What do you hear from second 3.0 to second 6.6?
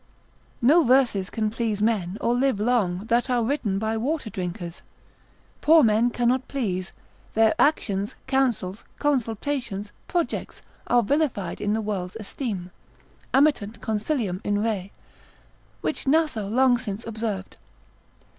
that are written by water drinkers. Poor men cannot